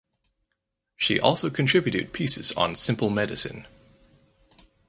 [0.97, 3.67] She also contributed pieces on simple medicine.